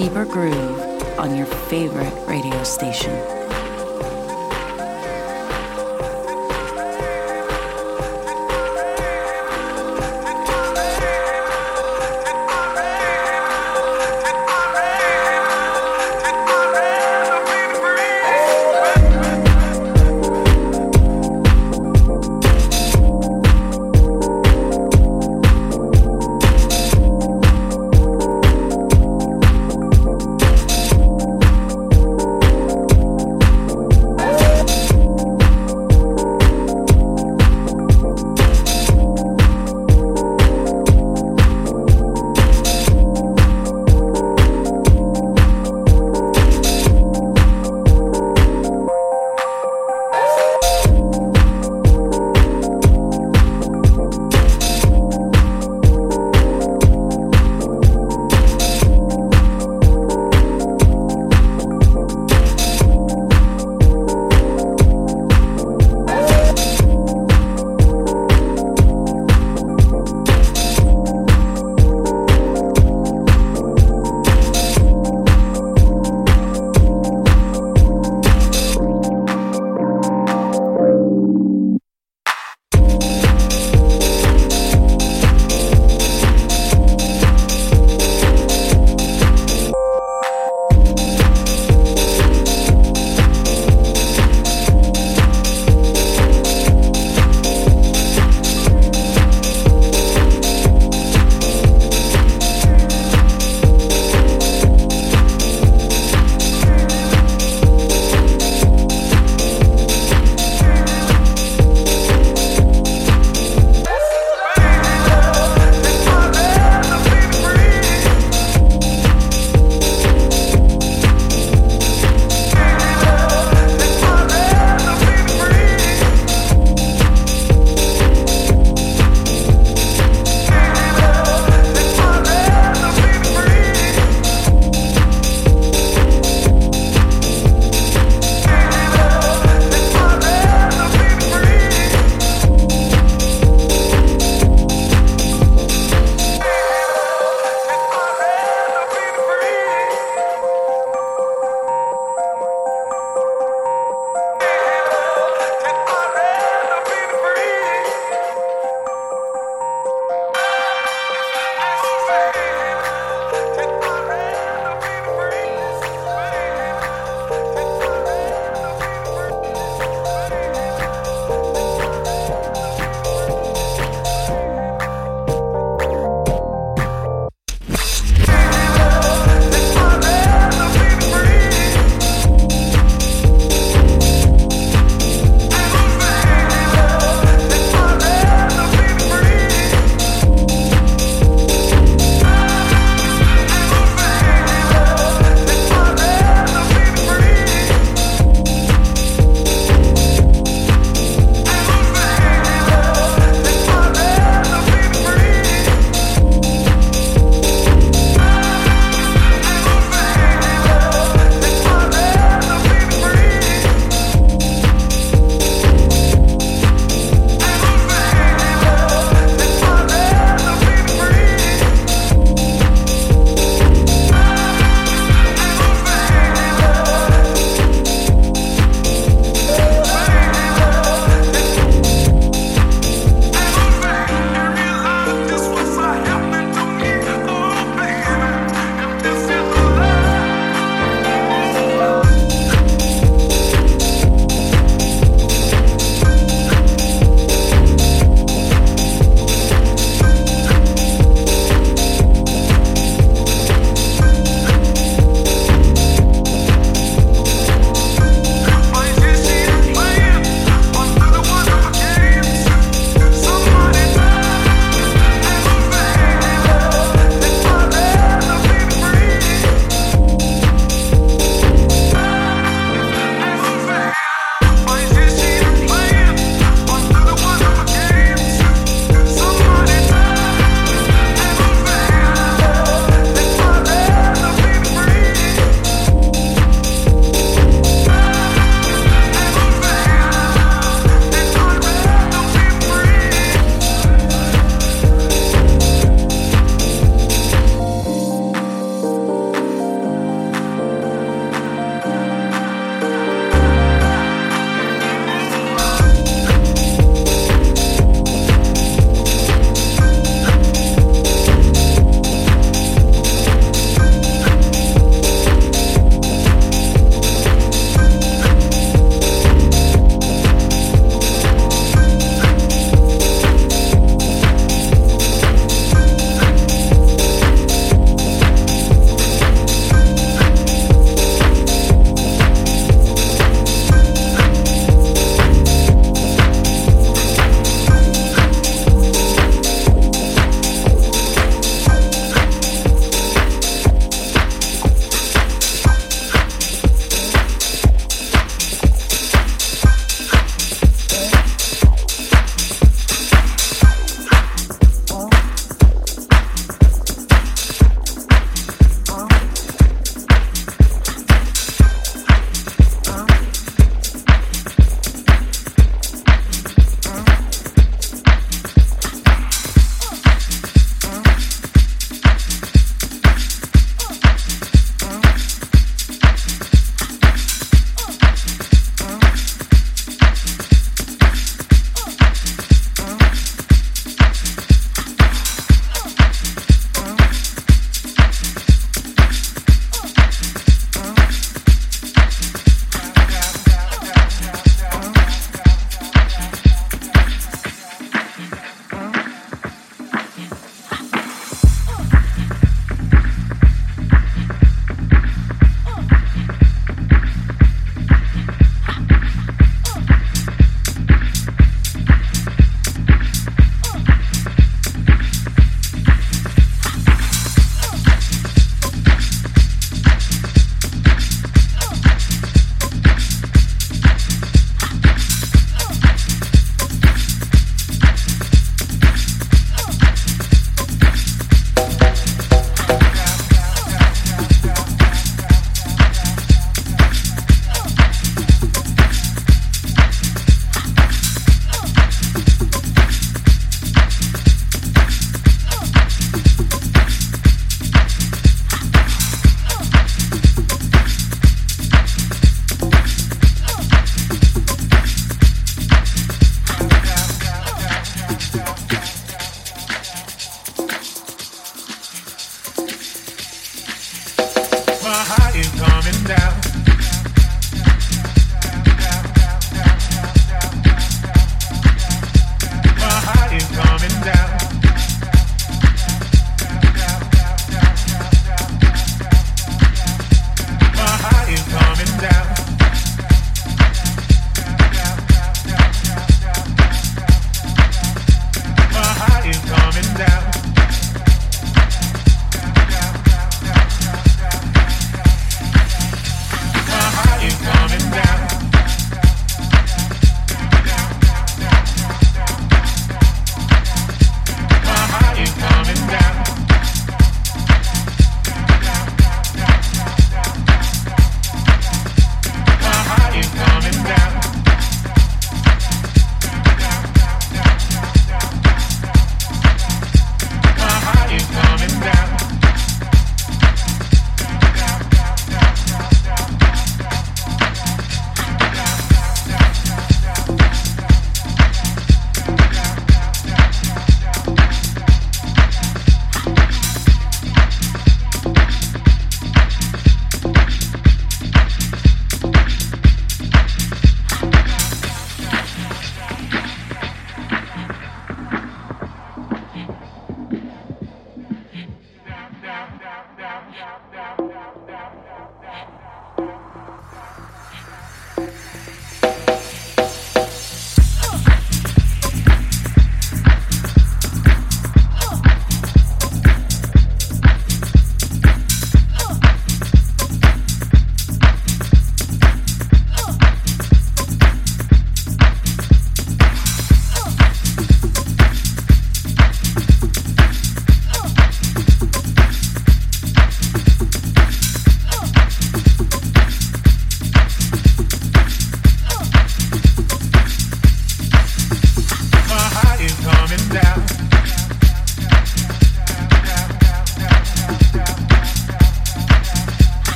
[0.00, 0.80] Deeper groove
[1.18, 3.39] on your favorite radio station.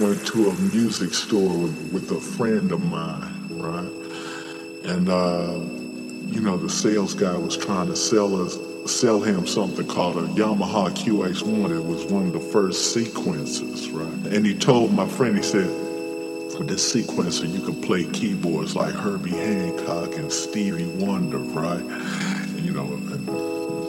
[0.00, 3.90] Went to a music store with, a friend of mine, right?
[4.84, 5.60] And uh,
[6.26, 8.58] you know, the sales guy was trying to sell us
[8.90, 11.76] sell him something called a Yamaha QX1.
[11.76, 14.26] It was one of the first sequences, right?
[14.32, 15.66] And he told my friend, he said,
[16.58, 21.80] with this sequencer, you can play keyboards like Herbie Hancock and Stevie Wonder, right?
[21.80, 23.26] And, you know, and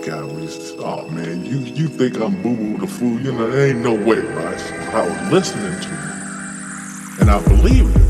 [0.05, 3.19] God was, oh man, you you think I'm boo boo the fool?
[3.21, 4.61] You know, there ain't no way, right?
[4.93, 5.94] I was listening to
[7.35, 8.04] you, and I